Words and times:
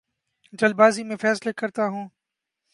جلد 0.59 0.75
بازی 0.75 1.03
میں 1.03 1.17
فیصلے 1.21 1.51
کرتا 1.59 1.83
ہوں 1.87 2.05